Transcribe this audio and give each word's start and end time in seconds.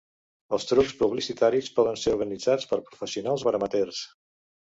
Els 0.57 0.63
trucs 0.69 0.93
publicitaris 1.01 1.69
poden 1.75 1.99
ser 2.05 2.15
organitzats 2.17 2.69
per 2.71 2.81
professionals 2.87 3.43
o 3.45 3.49
per 3.49 3.57
amateurs. 3.59 4.01